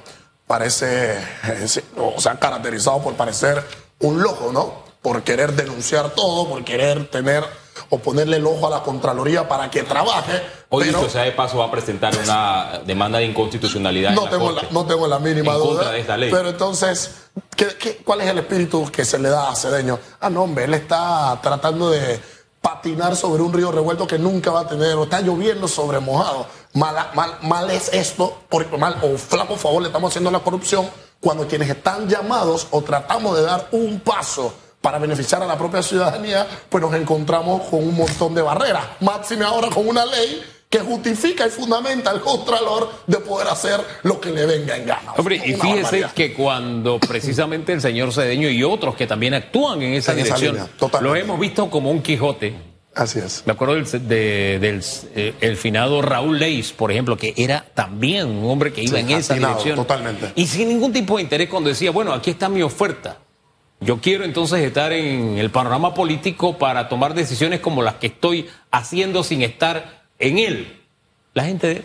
parece, 0.47 1.19
o 1.97 2.21
sea, 2.21 2.37
caracterizado 2.39 3.01
por 3.01 3.15
parecer 3.15 3.63
un 4.01 4.21
loco, 4.23 4.51
¿no? 4.53 4.83
Por 5.03 5.23
querer 5.23 5.53
denunciar 5.53 6.11
todo, 6.17 6.49
por 6.49 6.65
querer 6.65 7.09
tener 7.11 7.45
o 7.91 7.99
ponerle 7.99 8.37
el 8.37 8.47
ojo 8.47 8.67
a 8.67 8.71
la 8.71 8.83
Contraloría 8.83 9.49
para 9.49 9.71
que 9.71 9.83
trabaje. 9.83 10.43
Hoy, 10.69 10.85
pero 10.87 10.99
dicho 11.01 11.11
sea 11.11 11.23
de 11.23 11.33
paso, 11.33 11.59
va 11.59 11.67
a 11.67 11.71
presentar 11.71 12.15
una 12.23 12.81
demanda 12.85 13.19
de 13.19 13.25
inconstitucionalidad. 13.27 14.11
no 14.13 14.21
en 14.21 14.25
la 14.27 14.31
tengo, 14.31 14.45
Corte. 14.53 14.67
la, 14.67 14.73
no 14.73 14.87
tengo 14.87 15.07
la 15.09 15.19
mínima 15.19 15.53
En 15.55 15.59
duda. 15.59 15.69
contra 15.75 15.91
de 15.93 16.01
esta 16.01 16.17
ley. 16.17 16.31
Pero 16.31 16.49
entonces, 16.51 17.15
¿qué, 17.57 17.67
qué, 17.79 17.97
cuál 18.05 18.21
es 18.21 18.29
el 18.29 18.39
espíritu 18.39 18.91
que 18.93 19.05
se 19.05 19.19
le 19.19 19.29
da 19.31 19.51
a 19.51 19.57
Cedeño? 19.57 19.99
Ah, 20.21 20.29
no, 20.31 20.43
hombre, 20.43 20.65
él 20.65 20.75
está 20.75 21.39
tratando 21.43 21.91
de 21.91 22.21
patinar 22.61 23.17
sobre 23.17 23.43
un 23.43 23.53
río 23.53 23.71
revuelto 23.73 24.07
que 24.07 24.19
nunca 24.19 24.51
va 24.51 24.61
a 24.61 24.67
tener, 24.69 24.95
o 24.95 25.05
está 25.05 25.21
lloviendo 25.21 25.69
sobre 25.69 26.01
mojado. 26.01 26.47
Mal, 26.75 26.95
mal, 27.15 27.39
mal 27.43 27.71
es 27.71 27.93
esto, 27.95 28.43
porque 28.49 28.77
mal 28.77 28.97
o 29.03 29.17
flaco 29.17 29.57
favor 29.57 29.81
le 29.83 29.89
estamos 29.89 30.11
haciendo 30.11 30.31
la 30.31 30.41
corrupción 30.41 30.89
cuando 31.21 31.47
quienes 31.49 31.71
están 31.71 32.09
llamados 32.09 32.67
o 32.71 32.83
tratamos 32.83 33.37
de 33.37 33.43
dar 33.45 33.69
un 33.73 34.01
paso 34.01 34.53
para 34.81 34.99
beneficiar 34.99 35.43
a 35.43 35.47
la 35.47 35.59
propia 35.59 35.83
ciudadanía, 35.83 36.47
pues 36.69 36.81
nos 36.83 36.95
encontramos 36.95 37.63
con 37.69 37.83
un 37.87 37.97
montón 37.97 38.35
de 38.35 38.43
barreras. 38.43 38.85
Máxime 39.01 39.45
ahora 39.45 39.69
con 39.71 39.87
una 39.89 40.05
ley 40.07 40.43
que 40.71 40.81
justifica 40.81 41.47
y 41.47 41.51
fundamenta 41.51 42.11
el 42.11 42.21
contralor 42.21 42.91
de 43.07 43.17
poder 43.19 43.49
hacer 43.49 43.81
lo 44.03 44.21
que 44.21 44.31
le 44.31 44.45
venga 44.45 44.77
en 44.77 44.87
gana. 44.87 45.15
Hombre, 45.17 45.37
y 45.37 45.55
fíjese 45.55 45.83
barbaridad. 45.83 46.13
que 46.13 46.35
cuando 46.35 46.99
precisamente 47.01 47.73
el 47.73 47.81
señor 47.81 48.13
Cedeño 48.13 48.51
y 48.51 48.63
otros 48.63 48.95
que 48.95 49.07
también 49.07 49.33
actúan 49.35 49.81
en 49.83 49.95
esa 49.95 50.13
En 50.13 50.19
esa 50.21 50.37
dirección, 50.37 50.57
línea, 50.57 51.01
los 51.01 51.17
hemos 51.17 51.41
visto 51.41 51.71
como 51.71 51.91
un 51.91 52.03
Quijote. 52.03 52.55
Así 52.95 53.19
es. 53.19 53.45
Me 53.47 53.53
acuerdo 53.53 53.75
del, 53.77 54.09
de- 54.09 54.59
del 54.61 54.83
eh, 55.15 55.35
el 55.41 55.57
finado 55.57 56.03
Raúl 56.03 56.39
Leis, 56.39 56.73
por 56.73 56.91
ejemplo, 56.93 57.17
que 57.17 57.33
era 57.37 57.65
también 57.75 58.27
un 58.27 58.51
hombre 58.51 58.73
que 58.73 58.83
iba 58.83 58.99
Sí, 58.99 59.05
en 59.05 59.11
esa 59.11 59.33
atinado, 59.35 59.55
dirección. 59.55 59.77
totalmente. 59.77 60.33
Y 60.35 60.47
sin 60.49 60.69
ningún 60.69 60.93
tipo 60.93 61.17
de 61.17 61.23
interés 61.23 61.49
cuando 61.49 61.69
decía, 61.71 61.91
bueno, 61.93 62.13
aquí 62.13 62.31
está 62.31 62.49
mi 62.49 62.61
oferta. 62.63 63.19
Yo 63.81 64.01
quiero 64.01 64.25
entonces 64.25 64.61
estar 64.61 64.93
en 64.93 65.39
el 65.39 65.51
panorama 65.51 65.95
político 65.95 66.59
para 66.59 66.89
tomar 66.89 67.15
decisiones 67.15 67.61
como 67.61 67.83
las 67.83 67.95
que 67.95 68.09
estoy 68.09 68.49
haciendo 68.73 69.23
sin 69.23 69.43
estar 69.43 70.03
en 70.19 70.39
él. 70.39 70.81
La 71.35 71.45
gente 71.45 71.85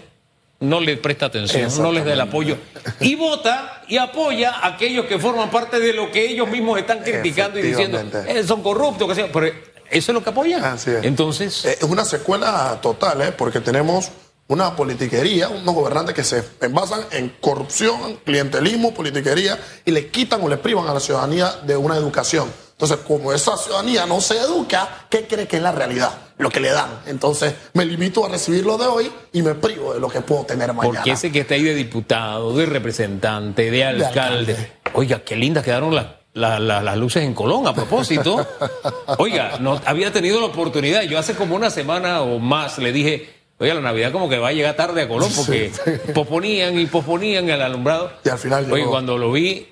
no 0.60 0.80
le 0.80 0.98
presta 0.98 1.28
atención, 1.28 1.70
no 1.82 1.92
les 1.92 2.04
da 2.06 2.14
el 2.14 2.22
apoyo. 2.22 2.58
Y 3.00 3.16
vota 3.16 3.84
y 3.88 3.98
apoya 3.98 4.52
a 4.52 4.68
aquellos 4.70 5.06
que 5.06 5.20
forman 5.20 5.52
parte 5.52 5.80
de 5.80 5.94
lo 5.94 6.10
que 6.12 6.26
ellos 6.32 6.48
mismos 6.50 6.80
están 6.80 7.00
criticando 7.00 7.60
y 7.60 7.62
diciendo. 7.64 8.00
"Eh, 8.28 8.44
son 8.44 8.64
corruptos, 8.64 9.08
que 9.10 9.16
sea. 9.16 9.32
Pero 9.32 9.48
eso 9.48 10.12
es 10.12 10.14
lo 10.14 10.24
que 10.24 10.30
apoyan. 10.32 10.64
Así 10.64 10.90
es. 10.90 11.04
Entonces, 11.04 11.66
Eh, 11.66 11.78
Es 11.80 11.84
una 11.84 12.06
secuela 12.06 12.80
total, 12.82 13.22
¿eh? 13.22 13.32
porque 13.38 13.60
tenemos 13.60 14.10
una 14.54 14.76
politiquería, 14.76 15.50
unos 15.50 15.76
gobernantes 15.76 16.16
que 16.16 16.24
se 16.24 16.44
basan 16.70 17.02
en 17.12 17.36
corrupción, 17.42 18.20
clientelismo, 18.24 18.94
politiquería, 18.94 19.60
y 19.86 19.92
le 19.92 20.08
quitan 20.10 20.42
o 20.44 20.48
le 20.50 20.58
privan 20.58 20.88
a 20.88 20.94
la 20.94 21.00
ciudadanía 21.00 21.52
de 21.66 21.76
una 21.76 21.96
educación. 21.98 22.50
Entonces, 22.72 22.98
como 23.08 23.32
esa 23.32 23.56
ciudadanía 23.58 24.06
no 24.06 24.20
se 24.20 24.38
educa, 24.38 25.06
¿qué 25.10 25.26
cree 25.28 25.48
que 25.48 25.58
es 25.58 25.64
la 25.64 25.72
realidad? 25.72 26.12
Lo 26.38 26.50
que 26.50 26.60
le 26.60 26.70
dan. 26.72 27.02
Entonces, 27.06 27.54
me 27.74 27.86
limito 27.86 28.26
a 28.26 28.30
recibir 28.30 28.66
lo 28.66 28.78
de 28.78 28.88
hoy 28.88 29.12
y 29.32 29.42
me 29.42 29.54
privo 29.56 29.94
de 29.94 30.00
lo 30.00 30.10
que 30.10 30.22
puedo 30.22 30.44
tener 30.44 30.74
mañana. 30.74 30.96
porque 30.96 31.12
ese 31.12 31.32
que 31.32 31.42
está 31.42 31.54
ahí 31.54 31.64
de 31.64 31.76
diputado, 31.76 32.56
de 32.58 32.66
representante, 32.66 33.70
de 33.72 33.86
alcalde. 33.86 34.12
alcalde. 34.54 34.72
Oiga, 34.94 35.20
qué 35.24 35.36
lindas 35.36 35.64
quedaron 35.64 35.94
las, 35.96 36.08
la- 36.34 36.60
la- 36.60 36.82
las 36.82 36.98
luces 36.98 37.24
en 37.24 37.34
Colón 37.36 37.68
a 37.68 37.74
propósito. 37.76 38.46
Oiga, 39.20 39.58
no 39.60 39.80
había 39.86 40.12
tenido 40.12 40.40
la 40.42 40.48
oportunidad. 40.48 41.04
Yo 41.04 41.20
hace 41.20 41.36
como 41.36 41.56
una 41.56 41.70
semana 41.70 42.22
o 42.24 42.40
más 42.40 42.80
le 42.80 42.92
dije, 42.92 43.43
oiga, 43.60 43.74
la 43.76 43.82
Navidad 43.82 44.12
como 44.12 44.30
que 44.30 44.38
va 44.38 44.50
a 44.50 44.54
llegar 44.54 44.76
tarde 44.76 45.02
a 45.04 45.08
Colón 45.08 45.32
porque 45.36 45.72
posponían 46.14 46.78
y 46.80 46.86
posponían 46.86 47.50
el 47.50 47.62
alumbrado. 47.62 48.12
Y 48.26 48.30
al 48.30 48.38
final 48.38 48.70
llegó. 48.70 48.90
cuando 48.92 49.18
lo 49.18 49.32
vi, 49.32 49.68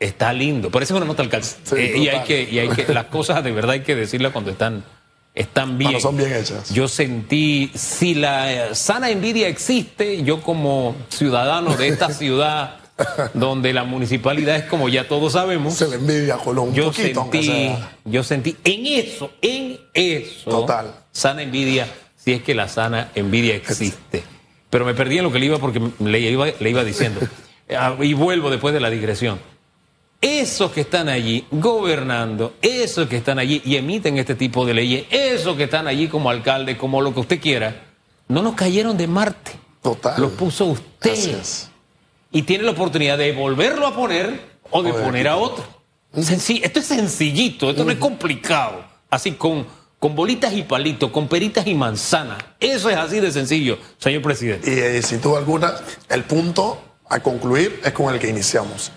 está 0.00 0.32
lindo. 0.32 0.70
Parece 0.70 0.94
una 0.94 1.06
nota 1.06 1.22
alcalde. 1.22 1.46
Sí, 1.46 1.74
Eh, 1.76 1.94
y 1.98 2.08
hay 2.08 2.20
que, 2.24 2.42
y 2.50 2.58
hay 2.58 2.68
que, 2.68 2.92
las 2.92 3.06
cosas 3.06 3.42
de 3.44 3.52
verdad 3.52 3.72
hay 3.72 3.80
que 3.80 3.94
decirlas 3.94 4.32
cuando 4.32 4.50
están, 4.50 4.84
están 5.34 5.78
bien. 5.78 5.92
Cuando 5.92 6.08
son 6.08 6.16
bien 6.16 6.34
hechas. 6.34 6.70
Yo 6.70 6.88
sentí, 6.88 7.70
si 7.74 8.14
la 8.14 8.52
eh, 8.70 8.74
sana 8.74 9.10
envidia 9.10 9.48
existe, 9.48 10.22
yo 10.22 10.40
como 10.42 10.96
ciudadano 11.08 11.76
de 11.76 11.88
esta 11.88 12.10
ciudad, 12.12 12.76
donde 13.34 13.74
la 13.74 13.84
municipalidad 13.84 14.56
es 14.56 14.64
como 14.64 14.88
ya 14.88 15.06
todos 15.06 15.34
sabemos, 15.34 15.74
Se 15.74 15.86
le 15.88 15.96
envidia 15.96 16.36
a 16.36 16.38
Colón 16.38 16.68
un 16.68 16.74
yo 16.74 16.86
poquito, 16.86 17.28
sentí, 17.30 17.72
yo 18.06 18.24
sentí 18.24 18.56
en 18.64 18.86
eso, 18.86 19.30
en 19.42 19.78
eso, 19.92 20.50
Total. 20.50 20.94
sana 21.12 21.42
envidia, 21.42 21.86
si 22.26 22.32
es 22.32 22.42
que 22.42 22.56
la 22.56 22.66
sana 22.66 23.12
envidia 23.14 23.54
existe. 23.54 24.24
Pero 24.68 24.84
me 24.84 24.94
perdí 24.94 25.18
en 25.18 25.22
lo 25.22 25.30
que 25.30 25.38
le 25.38 25.46
iba 25.46 25.58
porque 25.58 25.80
le 26.00 26.18
iba, 26.18 26.46
le 26.58 26.70
iba 26.70 26.84
diciendo. 26.84 27.20
Ah, 27.68 27.96
Y 28.00 28.14
vuelvo 28.14 28.48
después 28.48 28.72
de 28.72 28.78
la 28.78 28.90
digresión. 28.90 29.40
Esos 30.20 30.70
que 30.70 30.82
están 30.82 31.08
allí 31.08 31.44
gobernando, 31.50 32.54
esos 32.62 33.08
que 33.08 33.16
están 33.16 33.40
allí 33.40 33.60
y 33.64 33.74
emiten 33.74 34.18
este 34.18 34.36
tipo 34.36 34.64
de 34.64 34.72
leyes, 34.72 35.06
esos 35.10 35.56
que 35.56 35.64
están 35.64 35.88
allí 35.88 36.06
como 36.06 36.30
alcalde, 36.30 36.76
como 36.76 37.02
lo 37.02 37.12
que 37.12 37.18
usted 37.18 37.40
quiera, 37.40 37.86
no 38.28 38.40
nos 38.40 38.54
cayeron 38.54 38.96
de 38.96 39.08
Marte. 39.08 39.50
Total. 39.82 40.14
Los 40.20 40.30
puso 40.32 40.66
usted. 40.66 41.42
Y 42.30 42.42
tiene 42.42 42.62
la 42.62 42.70
oportunidad 42.70 43.18
de 43.18 43.32
volverlo 43.32 43.84
a 43.84 43.96
poner 43.96 44.40
o 44.70 44.84
de 44.84 44.92
poner 44.92 45.26
a 45.26 45.36
otro. 45.36 45.64
Esto 46.14 46.78
es 46.78 46.86
sencillito, 46.86 47.70
esto 47.70 47.84
no 47.84 47.90
es 47.90 47.98
complicado. 47.98 48.84
Así 49.10 49.32
con, 49.32 49.66
con 50.06 50.14
bolitas 50.14 50.52
y 50.52 50.62
palitos, 50.62 51.10
con 51.10 51.26
peritas 51.26 51.66
y 51.66 51.74
manzanas. 51.74 52.38
Eso 52.60 52.88
es 52.90 52.96
así 52.96 53.18
de 53.18 53.32
sencillo, 53.32 53.76
señor 53.98 54.22
presidente. 54.22 54.72
Y 54.72 54.78
eh, 54.78 55.02
sin 55.02 55.20
duda 55.20 55.38
alguna, 55.38 55.74
el 56.08 56.22
punto 56.22 56.80
a 57.08 57.18
concluir 57.18 57.80
es 57.84 57.90
con 57.90 58.14
el 58.14 58.20
que 58.20 58.28
iniciamos. 58.28 58.92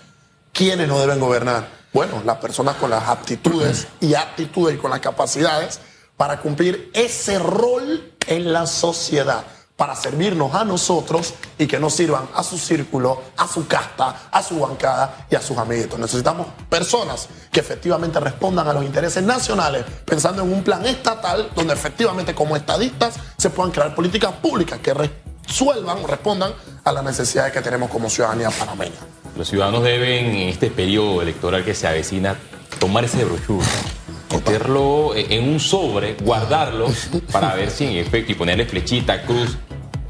¿Quiénes 0.52 0.86
no 0.86 1.00
deben 1.00 1.18
gobernar? 1.18 1.68
Bueno, 1.92 2.22
las 2.24 2.36
personas 2.36 2.76
con 2.76 2.90
las 2.90 3.08
aptitudes 3.08 3.88
y 4.00 4.14
aptitudes 4.14 4.76
y 4.76 4.78
con 4.78 4.92
las 4.92 5.00
capacidades 5.00 5.80
para 6.16 6.38
cumplir 6.38 6.92
ese 6.94 7.40
rol 7.40 8.12
en 8.28 8.52
la 8.52 8.68
sociedad, 8.68 9.44
para 9.80 9.96
servirnos 9.96 10.54
a 10.54 10.62
nosotros 10.62 11.32
y 11.56 11.66
que 11.66 11.80
nos 11.80 11.94
sirvan 11.94 12.28
a 12.34 12.42
su 12.42 12.58
círculo, 12.58 13.22
a 13.38 13.48
su 13.48 13.66
casta, 13.66 14.28
a 14.30 14.42
su 14.42 14.60
bancada 14.60 15.24
y 15.30 15.36
a 15.36 15.40
sus 15.40 15.56
amiguitos. 15.56 15.98
Necesitamos 15.98 16.48
personas 16.68 17.30
que 17.50 17.60
efectivamente 17.60 18.20
respondan 18.20 18.68
a 18.68 18.74
los 18.74 18.84
intereses 18.84 19.22
nacionales, 19.22 19.86
pensando 20.04 20.42
en 20.42 20.52
un 20.52 20.62
plan 20.62 20.84
estatal 20.84 21.48
donde 21.56 21.72
efectivamente 21.72 22.34
como 22.34 22.56
estadistas 22.56 23.14
se 23.38 23.48
puedan 23.48 23.72
crear 23.72 23.94
políticas 23.94 24.34
públicas 24.34 24.78
que 24.80 24.92
resuelvan 24.92 26.04
o 26.04 26.06
respondan 26.06 26.52
a 26.84 26.92
las 26.92 27.02
necesidades 27.02 27.50
que 27.54 27.62
tenemos 27.62 27.88
como 27.88 28.10
ciudadanía 28.10 28.50
panameña. 28.50 29.00
Los 29.34 29.48
ciudadanos 29.48 29.82
deben, 29.82 30.26
en 30.26 30.48
este 30.50 30.70
periodo 30.70 31.22
electoral 31.22 31.64
que 31.64 31.74
se 31.74 31.88
avecina, 31.88 32.36
tomar 32.78 33.06
ese 33.06 33.24
brochure, 33.24 33.64
meterlo 34.30 35.14
en 35.16 35.48
un 35.48 35.58
sobre, 35.58 36.16
guardarlo 36.16 36.88
para 37.32 37.54
ver 37.54 37.70
si 37.70 37.86
en 37.86 37.96
efecto 37.96 38.32
y 38.32 38.34
ponerle 38.34 38.66
flechita, 38.66 39.22
cruz. 39.22 39.56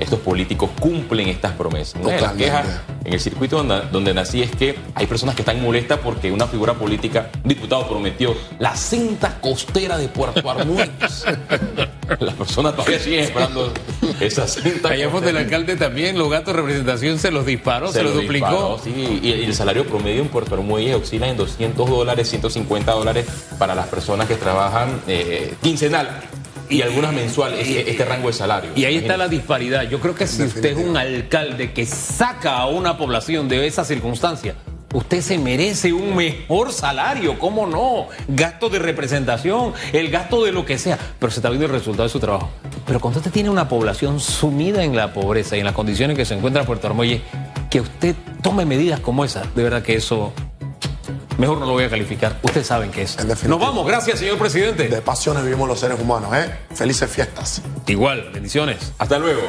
Estos 0.00 0.18
políticos 0.20 0.70
cumplen 0.80 1.28
estas 1.28 1.52
promesas. 1.52 2.00
Una 2.00 2.14
de 2.14 2.20
las 2.20 2.32
quejas 2.32 2.66
en 3.04 3.12
el 3.12 3.20
circuito 3.20 3.58
donde, 3.58 3.82
donde 3.92 4.14
nací 4.14 4.42
es 4.42 4.50
que 4.50 4.76
hay 4.94 5.06
personas 5.06 5.34
que 5.34 5.42
están 5.42 5.60
molestas 5.62 5.98
porque 6.02 6.32
una 6.32 6.46
figura 6.46 6.74
política, 6.74 7.30
un 7.42 7.48
diputado, 7.48 7.86
prometió 7.86 8.34
la 8.58 8.74
cinta 8.74 9.38
costera 9.40 9.98
de 9.98 10.08
Puerto 10.08 10.48
Armuelles. 10.48 11.24
Las 12.18 12.34
personas 12.34 12.74
todavía 12.74 12.98
siguen 12.98 13.20
esperando 13.20 13.72
esa 14.18 14.46
cinta. 14.48 14.88
Allá 14.88 15.04
fue 15.10 15.20
costera. 15.20 15.38
el 15.38 15.44
alcalde 15.44 15.76
también, 15.76 16.18
los 16.18 16.28
gastos 16.28 16.54
de 16.54 16.60
representación 16.60 17.18
se 17.18 17.30
los 17.30 17.46
disparó, 17.46 17.92
se, 17.92 18.02
los 18.02 18.14
lo 18.14 18.22
duplicó. 18.22 18.46
disparó, 18.46 18.80
sí, 18.82 19.20
y 19.22 19.32
el 19.44 19.54
salario 19.54 19.86
promedio 19.86 20.22
en 20.22 20.28
Puerto 20.28 20.54
Armuelles 20.54 20.96
oscila 20.96 21.28
en 21.28 21.36
200 21.36 21.88
dólares, 21.88 22.28
150 22.28 22.90
dólares 22.92 23.26
para 23.58 23.74
las 23.74 23.86
personas 23.86 24.26
que 24.26 24.34
trabajan 24.34 25.00
eh, 25.06 25.54
quincenal 25.62 26.22
y 26.70 26.82
algunas 26.82 27.12
mensual, 27.12 27.54
este, 27.54 27.90
este 27.90 28.04
rango 28.04 28.28
de 28.28 28.32
salario. 28.32 28.70
Y 28.74 28.84
ahí 28.84 28.96
está 28.96 29.16
la 29.16 29.28
disparidad. 29.28 29.82
Yo 29.82 30.00
creo 30.00 30.14
que 30.14 30.26
si 30.26 30.44
usted 30.44 30.78
es 30.78 30.86
un 30.86 30.96
alcalde 30.96 31.72
que 31.72 31.84
saca 31.84 32.58
a 32.58 32.66
una 32.66 32.96
población 32.96 33.48
de 33.48 33.66
esa 33.66 33.84
circunstancia, 33.84 34.54
usted 34.92 35.20
se 35.20 35.38
merece 35.38 35.92
un 35.92 36.16
mejor 36.16 36.72
salario, 36.72 37.38
¿cómo 37.38 37.66
no? 37.66 38.06
Gasto 38.28 38.68
de 38.68 38.78
representación, 38.78 39.72
el 39.92 40.10
gasto 40.10 40.44
de 40.44 40.52
lo 40.52 40.64
que 40.64 40.78
sea, 40.78 40.98
pero 41.18 41.30
se 41.30 41.40
está 41.40 41.48
viendo 41.48 41.66
el 41.66 41.72
resultado 41.72 42.04
de 42.04 42.12
su 42.12 42.20
trabajo. 42.20 42.50
Pero 42.86 43.00
cuando 43.00 43.18
usted 43.18 43.30
tiene 43.30 43.50
una 43.50 43.68
población 43.68 44.20
sumida 44.20 44.84
en 44.84 44.96
la 44.96 45.12
pobreza 45.12 45.56
y 45.56 45.60
en 45.60 45.66
las 45.66 45.74
condiciones 45.74 46.16
que 46.16 46.24
se 46.24 46.34
encuentra 46.34 46.64
Puerto 46.64 46.86
Armuelle, 46.86 47.22
que 47.68 47.80
usted 47.80 48.14
tome 48.42 48.64
medidas 48.64 49.00
como 49.00 49.24
esa, 49.24 49.42
de 49.54 49.62
verdad 49.62 49.82
que 49.82 49.94
eso 49.94 50.32
mejor 51.40 51.58
no 51.58 51.66
lo 51.66 51.72
voy 51.72 51.84
a 51.84 51.90
calificar. 51.90 52.38
Ustedes 52.42 52.66
saben 52.66 52.90
qué 52.90 53.02
es. 53.02 53.16
Nos 53.24 53.58
vamos, 53.58 53.86
gracias, 53.86 54.18
señor 54.18 54.38
presidente. 54.38 54.88
De 54.88 55.00
pasiones 55.02 55.42
vivimos 55.42 55.66
los 55.66 55.80
seres 55.80 55.98
humanos, 55.98 56.30
¿eh? 56.34 56.54
Felices 56.74 57.10
fiestas. 57.10 57.62
Igual, 57.86 58.30
bendiciones. 58.32 58.92
Hasta 58.98 59.18
luego. 59.18 59.42